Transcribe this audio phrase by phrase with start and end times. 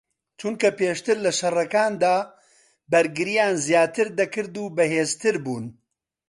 [0.39, 2.15] چونکە پێشتر لە شەڕەکاندا
[2.91, 5.65] بەرگریان زیاتر دەکرد و بەهێزتر بوون